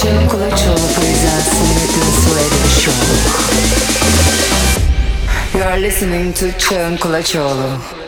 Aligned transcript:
Jim 0.00 0.28
Kulachov 0.28 0.78
presents 0.94 1.52
Nathan 1.74 2.10
Swedish 2.22 2.74
Show. 2.82 3.00
You 5.58 5.64
are 5.64 5.78
listening 5.80 6.32
to 6.34 6.52
Jim 6.52 6.96
Kulachov. 6.98 8.07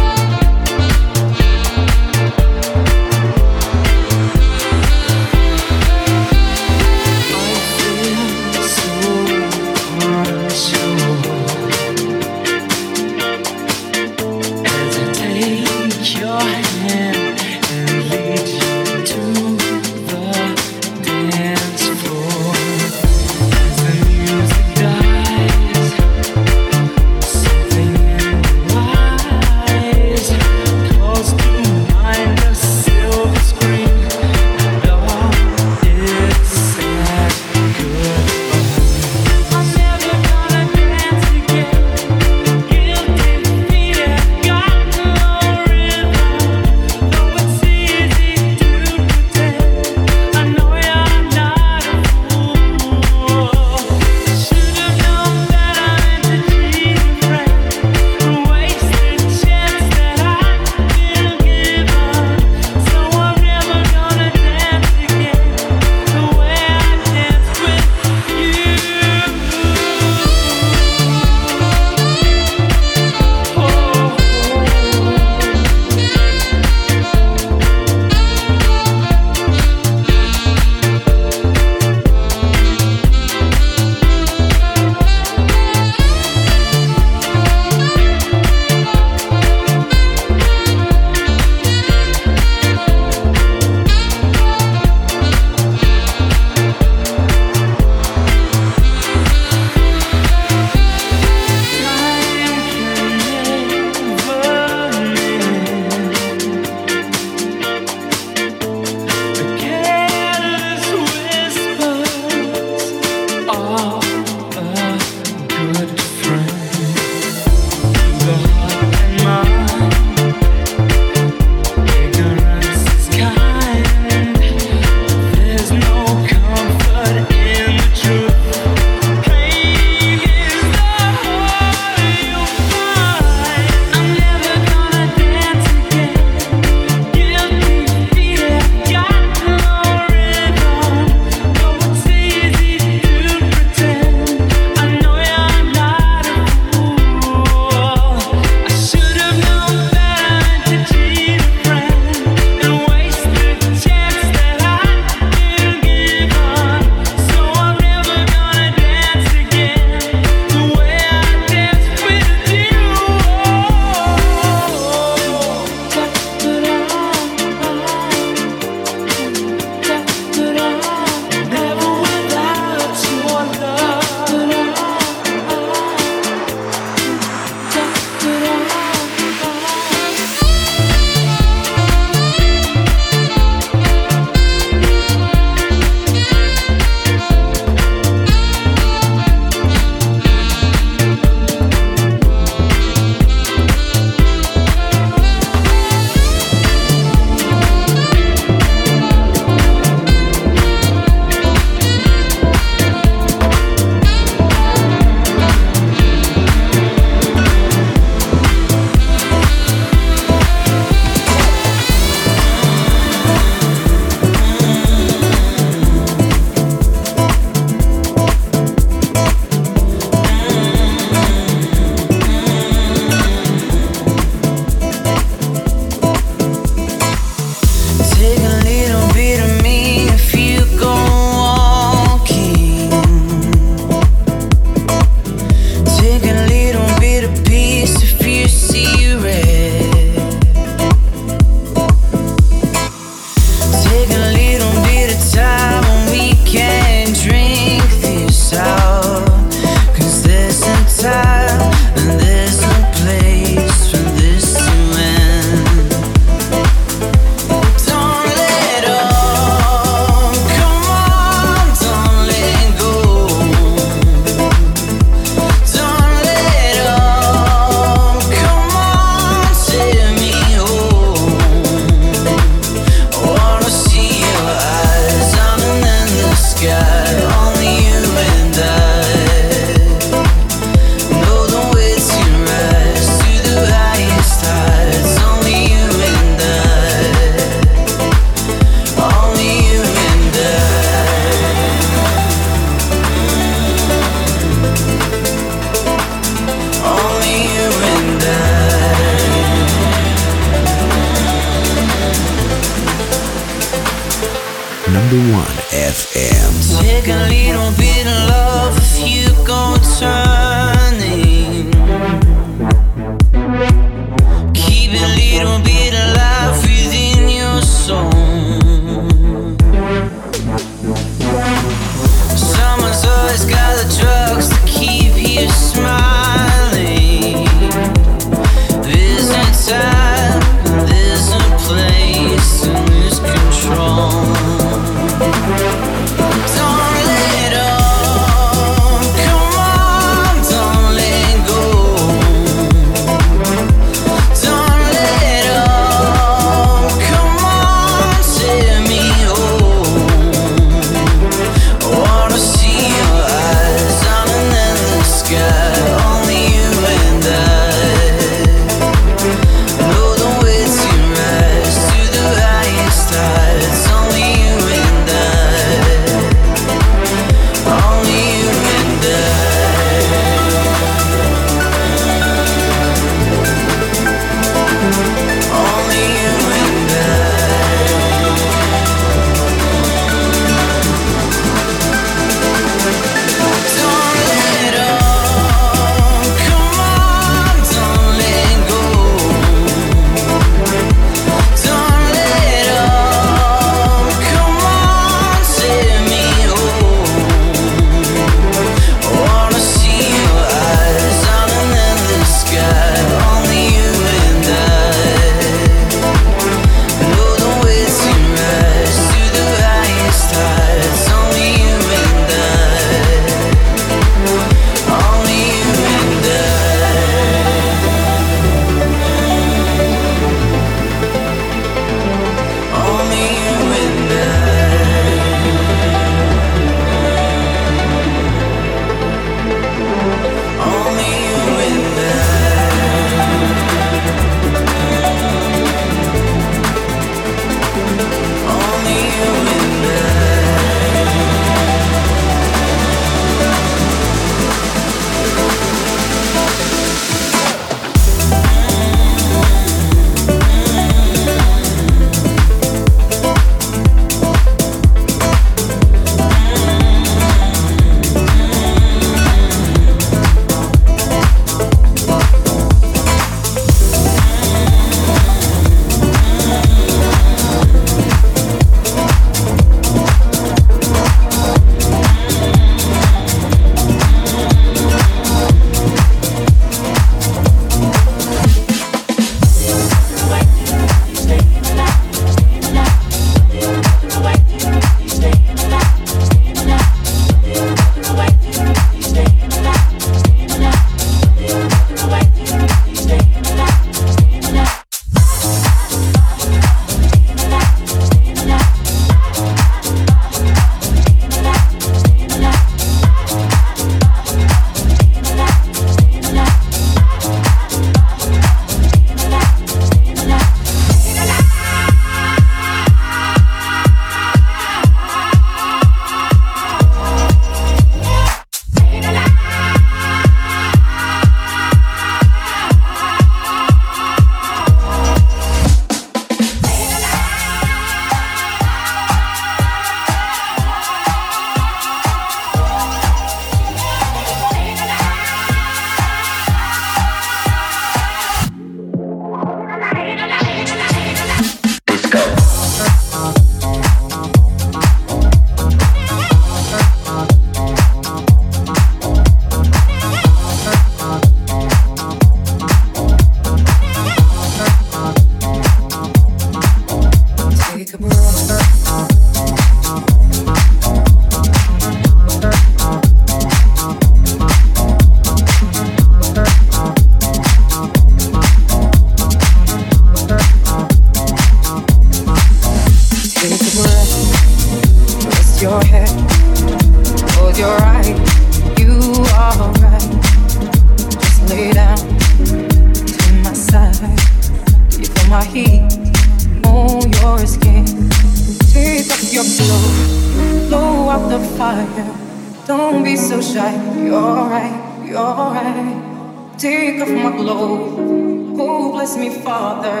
ask 599.06 599.18
me, 599.20 599.30
Father. 599.30 600.00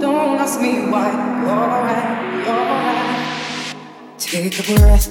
Don't 0.00 0.40
ask 0.40 0.60
me 0.60 0.72
why. 0.90 1.08
You're 1.46 1.50
alright, 1.50 2.44
you're 2.44 2.58
alright. 2.58 3.76
Take 4.18 4.58
a 4.58 4.62
breath. 4.74 5.06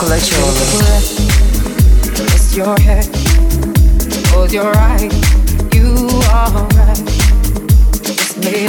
Кулачева. 0.00 0.50
Rest 2.32 2.56
your 2.56 2.80
head, 2.80 3.06
close 4.24 4.54
your 4.54 4.74
eyes. 4.74 5.29
Take 8.50 8.66
a 8.66 8.68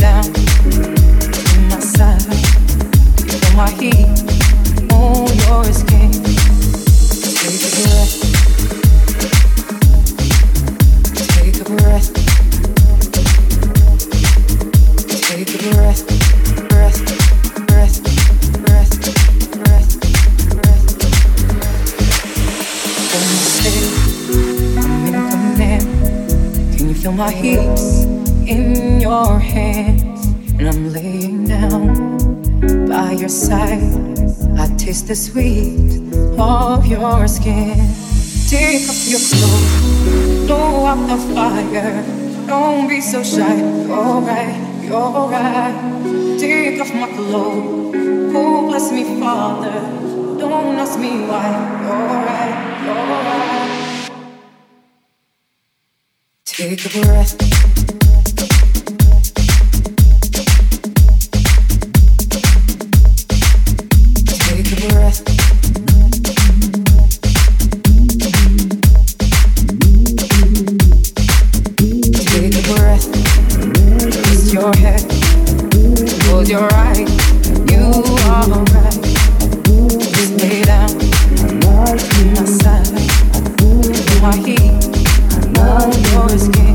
breath. 7.82 8.14
Take 11.16 11.58
a 11.58 11.64
breath. 11.64 12.10
Take 15.26 15.50
a 15.50 15.58
breath. 15.74 16.02
Breath. 16.70 17.00
Breath. 17.68 17.98
Breath. 18.62 18.94
Breath. 19.58 19.92
Breath. 20.62 20.86
I'm 24.78 25.06
in 25.08 25.14
command. 25.32 25.84
Can 26.78 26.84
you 26.90 26.94
feel 26.94 27.14
my 27.14 27.32
heat? 27.32 27.61
I 33.50 34.68
taste 34.78 35.08
the 35.08 35.16
sweet 35.16 36.00
of 36.38 36.86
your 36.86 37.28
skin. 37.28 37.76
Take 38.48 38.88
off 38.88 39.08
your 39.08 39.20
clothes, 39.20 40.46
blow 40.46 40.86
out 40.86 41.08
the 41.08 41.18
fire. 41.34 42.04
Don't 42.46 42.88
be 42.88 43.02
so 43.02 43.24
shy. 43.24 43.62
Alright, 43.90 44.84
you're 44.84 45.28
right. 45.30 46.38
Take 46.40 46.82
off 46.82 46.94
my 46.94 47.08
clothes. 47.16 47.96
Oh, 48.36 48.68
bless 48.68 48.92
me, 48.92 49.20
Father. 49.20 49.80
Don't 50.38 50.76
ask 50.78 51.00
me 51.00 51.26
why. 51.26 51.50
You're 51.84 52.08
right, 52.28 52.56
you're 52.86 52.96
right. 53.28 54.10
Take 56.46 56.86
a 56.86 56.90
breath. 57.02 57.51
always 86.32 86.48
game. 86.48 86.71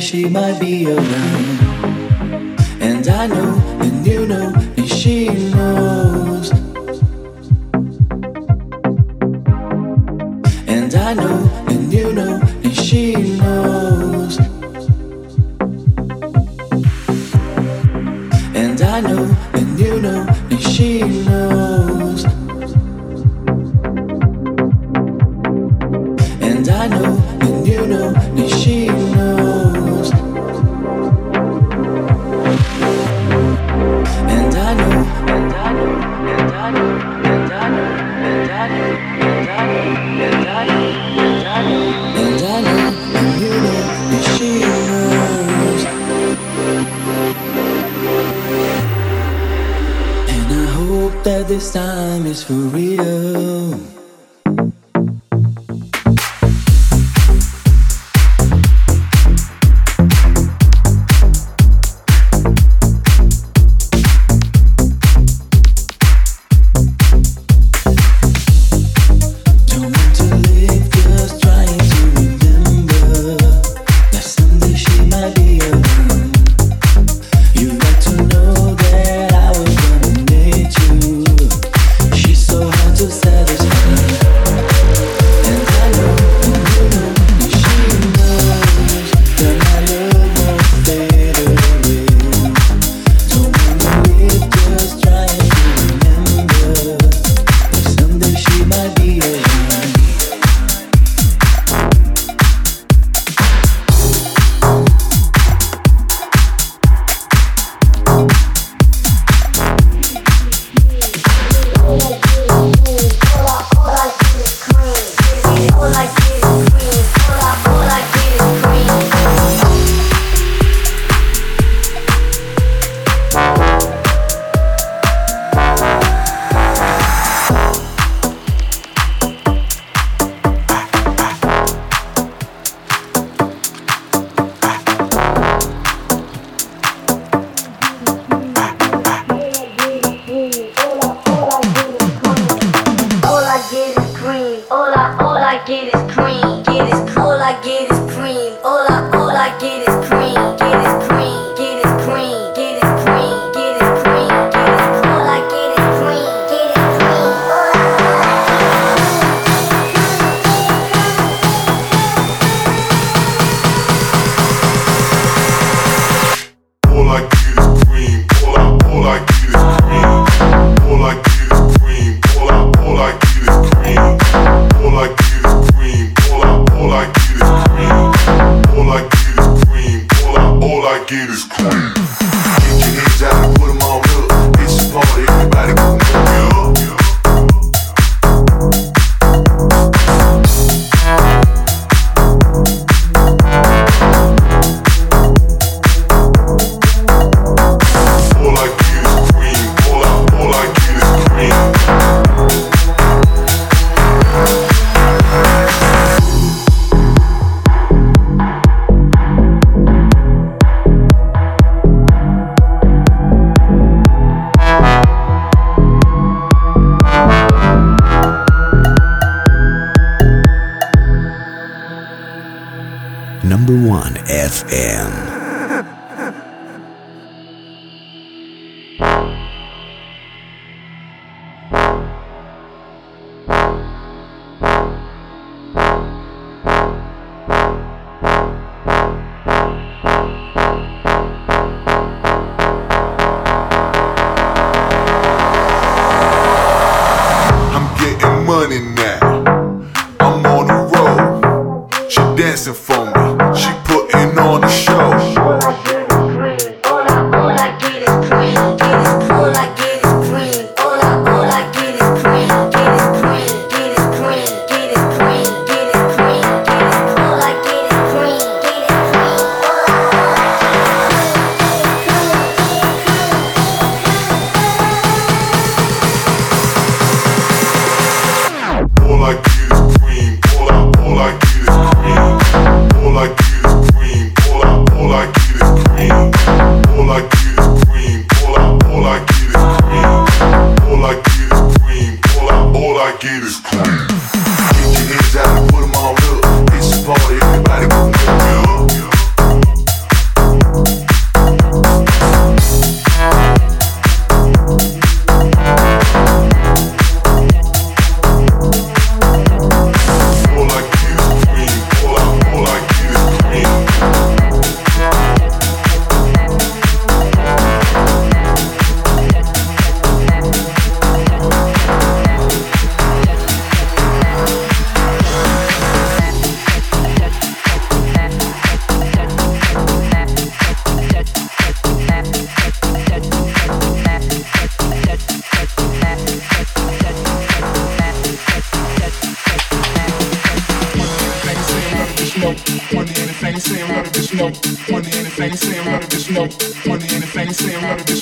she 0.00 0.28
might 0.28 0.58
be 0.60 0.86
around. 0.86 1.65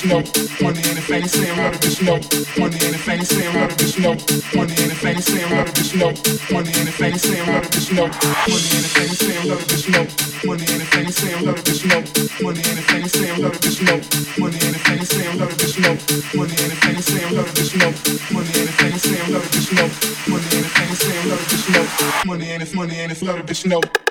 Bitch 0.05 0.11
know. 0.11 0.64
Money 0.64 0.81
in 0.88 0.95
the 0.97 1.03
fanny 1.03 1.29
saying 1.29 1.57
let 1.57 1.75
a 1.75 1.79
bitch 1.79 2.03
know. 2.03 2.19
Money 2.61 2.77
in 2.85 2.93
the 2.93 2.99
fanny 2.99 3.25
saying 3.25 3.55
let 3.55 3.73
a 3.73 3.75
bitch 3.75 3.99
know. 3.99 4.14
Money 4.55 4.75
in 4.83 4.88
the 4.88 4.95
fanny 4.95 5.21
saying 5.21 5.51
let 5.51 5.69
a 5.69 5.73
bitch 5.73 5.95
know. 5.97 6.12
Money 6.53 6.71
in 6.79 6.85
the 6.85 6.93
fanny 6.93 7.19
saying 7.19 7.49
let 7.49 7.64
a 7.64 7.69
bitch 7.69 7.90
know. 7.90 8.09
Money 8.45 8.69
in 8.75 8.83
the 8.83 8.88
fanny 8.88 9.14
saying 9.17 9.47
let 9.49 9.61
a 9.61 9.64
bitch 9.64 9.88
know. 9.88 10.05
Money 10.45 10.64
in 10.69 10.79
the 10.79 10.85
fanny 10.85 11.09
saying 11.09 11.45
let 11.45 11.57
a 11.57 11.62
bitch 11.62 11.85
know. 11.85 12.01
Money 12.40 12.61
in 12.69 12.77
the 12.77 12.83
fanny 12.83 13.09
saying 13.09 13.40
let 13.40 13.55
a 13.55 13.59
bitch 13.64 13.81
know. 13.81 13.99
Money 14.38 14.59
in 14.64 14.73
the 14.73 14.81
fanny 14.85 15.05
saying 15.05 15.38
let 15.38 15.49
a 15.49 15.57
bitch 15.57 15.79
know. 15.81 15.95
Money 16.35 16.57
in 16.61 16.69
the 16.69 16.77
fanny 16.77 17.01
saying 17.01 17.33
let 17.33 17.47
a 17.47 17.53
bitch 17.55 17.75
know. 17.75 17.90
Money 18.31 18.53
in 18.61 18.67
the 18.67 18.73
fanny 18.77 18.99
saying 18.99 19.33
let 19.33 19.45
a 19.45 19.49
bitch 19.49 19.71
know. 19.73 19.88
Money 20.29 20.51
in 20.57 20.62
the 20.62 20.69
fanny 20.69 20.95
saying 20.95 21.29
let 21.29 21.40
a 21.40 21.45
bitch 21.49 21.67
know. 21.73 21.85
Money 22.27 22.51
in 22.51 22.61
the 22.61 22.77
money 22.77 23.01
in 23.01 23.11
the 23.11 23.25
let 23.25 23.38
a 23.38 23.43
bitch 23.43 23.67
know. 23.67 24.04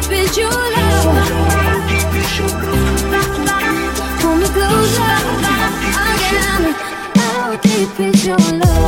deep 0.00 0.12
is 0.12 0.36
your 0.36 0.50
love? 0.50 1.16
How 1.50 1.88
deep 1.88 2.14
is 2.22 2.38
your 2.38 2.48
love? 3.08 4.20
Pull 4.20 4.36
me 4.36 4.46
closer, 4.46 5.14
again. 6.06 6.64
How 7.16 7.56
deep 7.56 8.00
is 8.00 8.26
your 8.26 8.38
love? 8.38 8.87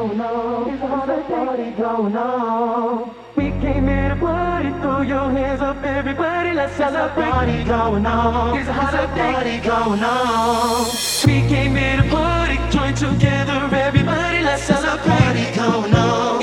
going 0.00 0.20
on. 0.20 0.70
It's 0.70 0.82
a 0.82 0.86
holiday 0.86 1.22
party 1.28 1.70
going 1.72 2.16
on. 2.16 3.14
We 3.36 3.50
came 3.60 3.86
here 3.86 4.08
to 4.08 4.16
party, 4.16 4.70
throw 4.80 5.02
your 5.02 5.30
hands 5.30 5.60
up, 5.60 5.82
everybody. 5.84 6.52
Let's 6.54 6.74
celebrate. 6.74 7.26
It's 7.26 7.32
a 7.32 7.32
party 7.32 7.64
going 7.64 8.06
on. 8.06 8.58
It's 8.58 8.68
a 8.68 8.72
holiday 8.72 9.32
party 9.32 9.58
going 9.58 10.02
on. 10.02 10.86
We 11.26 11.48
came 11.48 11.76
here 11.76 11.96
to 12.02 12.08
party, 12.08 12.56
join 12.70 12.94
together, 12.94 13.76
everybody. 13.76 14.42
Let's 14.42 14.62
celebrate. 14.62 15.36
It's 15.36 15.58
a 15.58 15.60
party 15.60 15.90
going 15.90 15.94
on. 15.94 16.39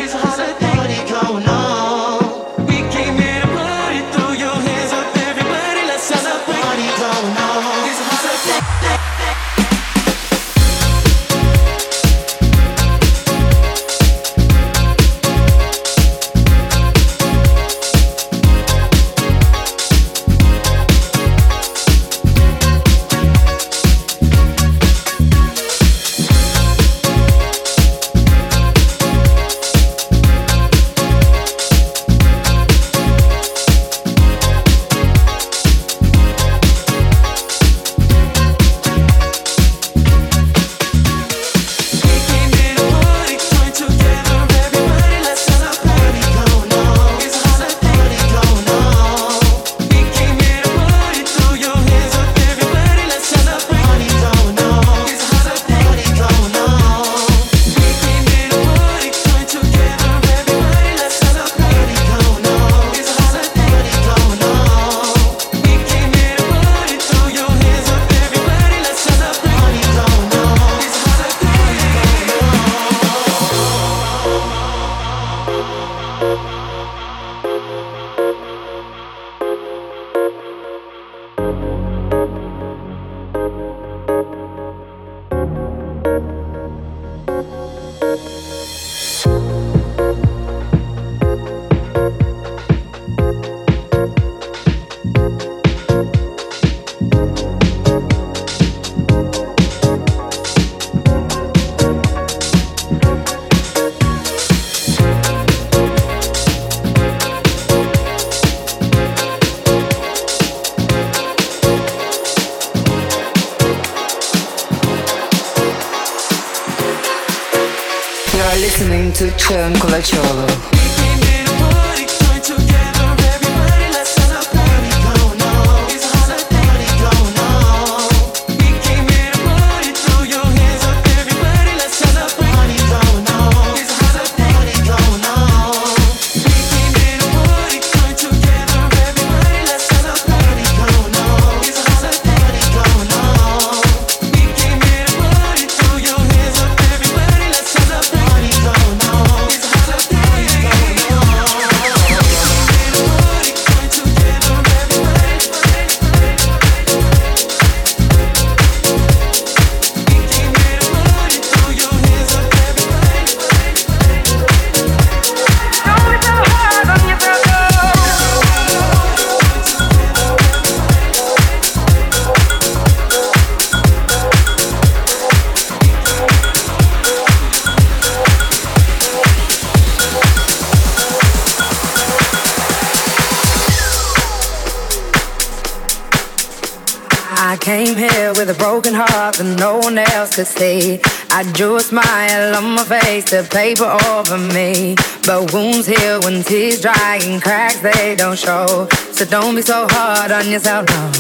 On 192.58 192.74
my 192.74 192.84
face, 192.84 193.26
the 193.26 193.44
paper 193.44 193.86
over 194.10 194.38
me. 194.38 194.96
But 195.26 195.54
wounds 195.54 195.86
heal 195.86 196.22
when 196.22 196.44
tears 196.44 196.82
dry 196.82 197.20
and 197.24 197.42
cracks 197.42 197.80
they 197.80 198.16
don't 198.16 198.38
show. 198.38 198.88
So 199.12 199.26
don't 199.26 199.56
be 199.56 199.62
so 199.62 199.88
hard 199.90 200.32
on 200.32 200.50
yourself, 200.50 200.88
no. 200.90 201.12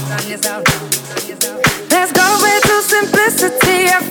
Let's 1.89 2.11
go 2.11 2.27
back 2.41 2.61
to 2.63 2.81
simplicity. 2.81 4.06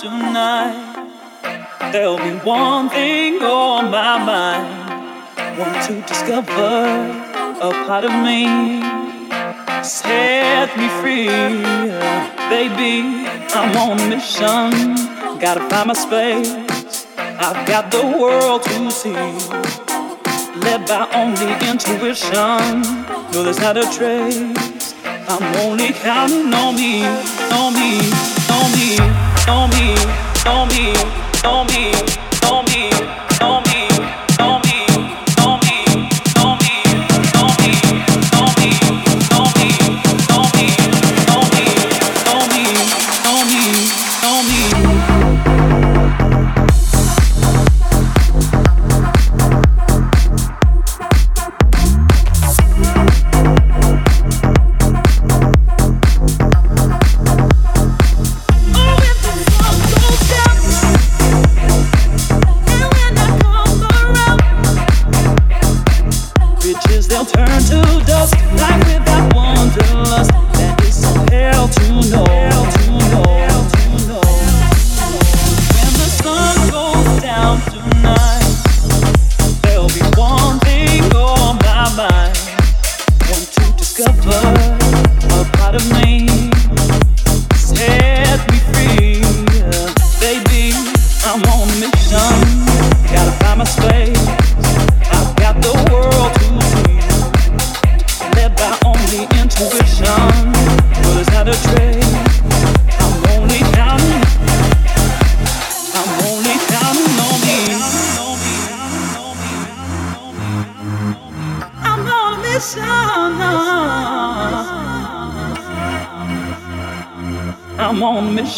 tonight. 0.00 0.94
There'll 1.90 2.18
be 2.18 2.36
one 2.46 2.88
thing 2.88 3.42
on 3.42 3.90
my 3.90 4.18
mind. 4.24 5.58
Want 5.58 5.84
to 5.86 6.00
discover 6.02 6.86
a 7.60 7.70
part 7.86 8.04
of 8.04 8.12
me. 8.22 8.80
Set 9.82 10.76
me 10.76 10.88
free, 11.00 11.26
baby. 12.48 13.26
I'm 13.54 13.76
on 13.76 13.98
a 13.98 14.08
mission. 14.08 14.94
Gotta 15.40 15.68
find 15.68 15.88
my 15.88 15.94
space. 15.94 16.54
I've 17.18 17.66
got 17.66 17.90
the 17.90 18.06
world 18.20 18.62
to 18.64 18.90
see. 18.92 19.12
Led 20.60 20.86
by 20.86 21.08
only 21.12 21.50
intuition. 21.68 22.82
No, 23.32 23.42
there's 23.42 23.58
not 23.58 23.76
a 23.76 23.86
trace. 23.90 24.94
I'm 25.28 25.42
only 25.66 25.92
counting 25.92 26.54
on 26.54 26.76
me, 26.76 27.04
on 27.52 27.74
me 27.74 28.27
on 29.48 29.70
me, 29.70 29.96
on 30.46 30.68
me, 30.68 30.94
on 31.44 31.66
me. 31.68 32.27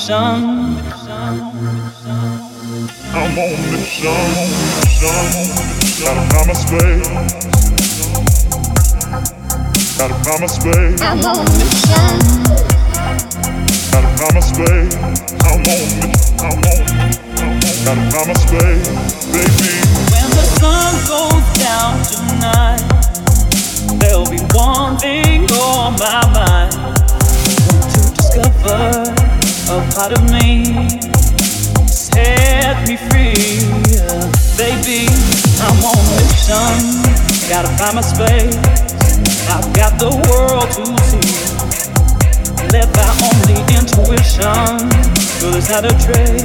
sun. 0.00 0.42
I'm 3.12 3.36
on 3.36 3.52
the 3.70 3.80
sun. 3.84 4.30
Gotta 6.00 6.22
find 6.30 6.46
my 6.48 6.54
space. 6.54 7.08
Gotta 9.98 10.16
find 10.24 10.40
my 10.40 10.46
space. 10.46 11.00
I'm 11.02 11.20
on 11.20 11.44
the 11.44 11.66
sun. 11.84 12.18
Gotta 13.92 14.08
find 14.16 14.34
my 14.34 14.40
space. 14.40 14.94
I'm 15.44 15.60
on 15.60 15.88
the. 16.00 16.08
I'm 16.40 16.64
on. 16.64 16.82
Gotta 17.84 18.04
find 18.10 18.26
my 18.28 18.34
space, 18.40 18.88
baby. 19.28 19.72
When 20.12 20.28
the 20.32 20.44
sun 20.56 20.92
goes 21.12 21.46
down 21.60 21.92
tonight, 22.08 22.82
there'll 24.00 24.30
be 24.30 24.40
one 24.56 24.96
thing 24.96 25.44
on 25.52 25.92
my 25.98 26.24
mind. 26.32 26.72
Want 27.68 27.84
to 27.92 28.00
discover 28.16 29.39
a 29.70 29.90
part 29.94 30.12
of 30.12 30.22
me. 30.30 30.64
Set 31.86 32.76
me 32.88 32.96
free, 33.08 33.62
baby. 34.58 35.06
I'm 35.62 35.78
on 35.86 35.94
a 35.94 36.16
mission, 36.18 36.74
gotta 37.48 37.70
find 37.78 37.94
my 37.94 38.02
space. 38.02 38.56
I've 39.46 39.72
got 39.72 39.98
the 39.98 40.10
world 40.26 40.70
to 40.74 40.84
see. 41.06 41.30
Led 42.72 42.92
by 42.92 43.10
only 43.30 43.58
intuition, 43.78 44.90
good 45.38 45.54
as 45.54 45.68
how 45.68 45.86
a 45.86 45.92
trace. 46.02 46.42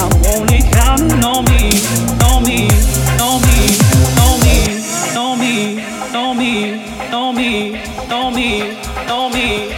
I'm 0.00 0.12
only 0.32 0.62
counting 0.72 1.24
on 1.24 1.44
me, 1.44 1.76
on 2.24 2.44
me, 2.44 2.68
on 3.20 3.40
me, 3.44 3.58
on 4.24 4.40
me, 4.40 4.56
on 5.16 5.38
me, 5.38 5.82
on 6.14 6.38
me, 6.38 6.80
on 7.12 7.36
me, 7.36 7.82
on 8.10 8.34
me, 8.34 8.76
on 9.10 9.32
me. 9.32 9.71